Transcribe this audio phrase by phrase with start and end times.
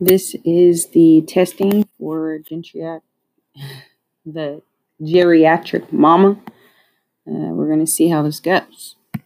[0.00, 3.02] This is the testing for geriatric,
[4.26, 4.62] the
[5.02, 6.38] geriatric mama.
[7.26, 8.94] Uh, we're going to see how this goes.